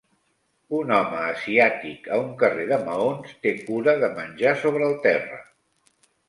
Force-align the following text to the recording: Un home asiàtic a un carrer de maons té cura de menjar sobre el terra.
Un 0.77 0.93
home 0.93 1.19
asiàtic 1.33 2.09
a 2.15 2.17
un 2.21 2.31
carrer 2.39 2.65
de 2.71 2.79
maons 2.87 3.35
té 3.45 3.53
cura 3.69 3.95
de 4.05 4.11
menjar 4.17 4.55
sobre 4.65 4.89
el 4.89 4.97
terra. 5.05 5.39